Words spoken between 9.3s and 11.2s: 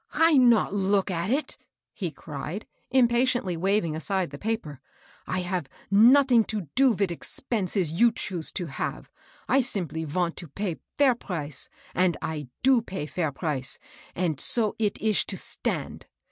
I simply vant to pay fair